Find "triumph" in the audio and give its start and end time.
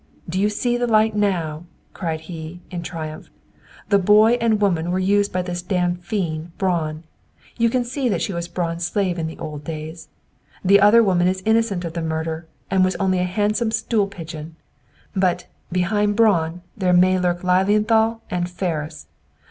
2.81-3.29